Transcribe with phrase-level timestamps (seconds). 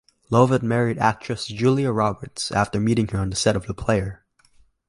[0.31, 4.23] Lovett married actress Julia Roberts after meeting her on the set of "The Player".